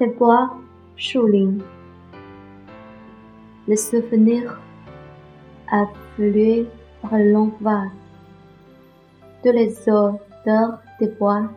[0.00, 0.56] Les bois,
[0.96, 1.58] Choulin.
[3.68, 4.60] Le souvenir
[5.70, 6.66] afflué
[7.00, 7.90] par le long vague
[9.44, 11.50] de les odeurs des bois,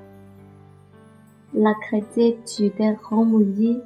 [1.53, 3.81] la créature des rangs mouillés,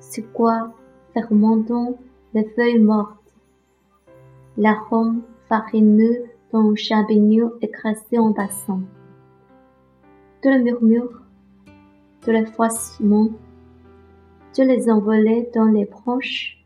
[0.00, 0.72] sur quoi
[1.14, 1.98] fermentant
[2.34, 3.34] les feuilles mortes,
[4.56, 8.80] l'arôme farineux d'un champignon écrasé en bassin,
[10.42, 11.21] de le murmure,
[12.26, 13.28] de l'effacement,
[14.56, 16.58] de les envoler dans les branches,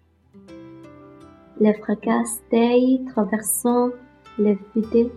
[1.61, 3.91] les fracasses d'ailes traversant
[4.39, 5.11] les vides,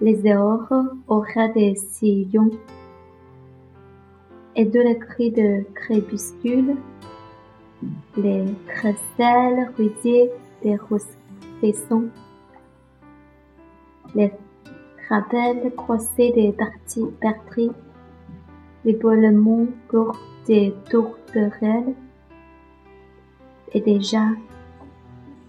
[0.00, 0.72] les heures
[1.08, 2.50] au des sillons,
[4.56, 6.76] et de les cris de crépuscule,
[8.16, 10.30] les crécelles ruisées
[10.62, 10.78] des
[11.60, 12.08] faisons,
[14.14, 14.32] les
[15.08, 17.72] rappels croisés des parties pertries,
[18.84, 21.94] les boulements courts des tourterelles,
[23.72, 24.26] et déjà,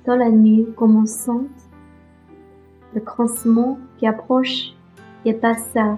[0.05, 1.49] dans la nuit commençante,
[2.93, 4.71] le croissement qui approche
[5.25, 5.97] et passe à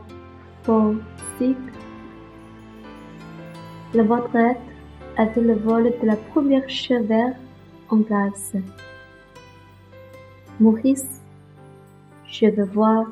[1.37, 1.55] cycle,
[3.93, 4.59] le être
[5.15, 7.35] a fait le vol de la première chevère
[7.89, 8.53] en glace.
[10.59, 11.21] Maurice,
[12.25, 13.05] je veux voir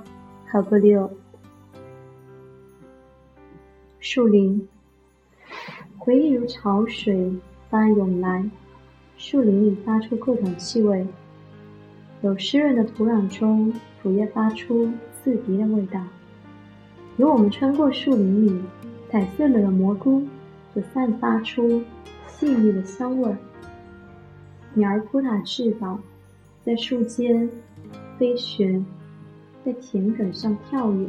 [4.08, 4.68] 树林，
[5.98, 7.34] 回忆如潮水
[7.72, 8.48] 般涌来。
[9.18, 11.08] 树林里发出各种气味，
[12.22, 16.00] 有湿润的土壤中腐叶发出刺鼻的味道，
[17.18, 18.62] 有我们穿过树林里
[19.10, 20.22] 踩碎了的蘑菇
[20.72, 21.82] 所散发出
[22.28, 23.36] 细腻的香味。
[24.76, 26.00] 鸟儿扑打翅膀，
[26.64, 27.50] 在树间
[28.20, 28.86] 飞旋，
[29.66, 31.08] 在田埂上跳跃，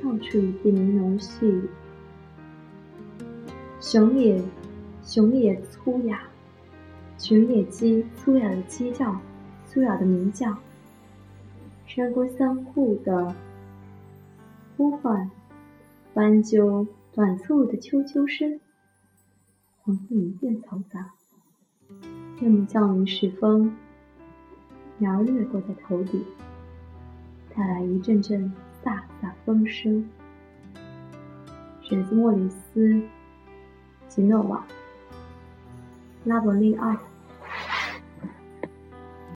[0.00, 1.68] 到处一片呢喃细语。
[3.80, 4.42] 熊也，
[5.04, 6.22] 熊也粗哑。
[7.16, 9.16] 群野鸡粗哑的鸡叫，
[9.66, 10.56] 粗哑的鸣叫，
[11.86, 13.34] 山沟相互的
[14.76, 15.30] 呼唤，
[16.12, 18.60] 斑鸠短促的啾啾声。
[19.82, 21.12] 黄昏一片嘈杂，
[22.40, 23.74] 夜幕降临时分，
[24.98, 26.24] 鸟掠过在头顶，
[27.54, 28.52] 带来一阵阵
[28.84, 30.08] 飒飒风声。
[31.80, 32.80] 选自莫里斯·
[34.08, 34.64] 吉诺瓦，
[36.24, 36.96] 拉伯利奥。